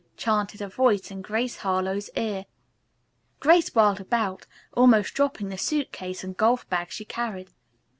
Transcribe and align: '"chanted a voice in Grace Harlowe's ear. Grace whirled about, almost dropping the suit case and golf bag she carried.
'"chanted 0.17 0.63
a 0.63 0.67
voice 0.67 1.11
in 1.11 1.21
Grace 1.21 1.57
Harlowe's 1.57 2.09
ear. 2.15 2.47
Grace 3.39 3.75
whirled 3.75 4.01
about, 4.01 4.47
almost 4.73 5.13
dropping 5.13 5.49
the 5.49 5.59
suit 5.59 5.91
case 5.91 6.23
and 6.23 6.35
golf 6.35 6.67
bag 6.71 6.89
she 6.89 7.05
carried. 7.05 7.51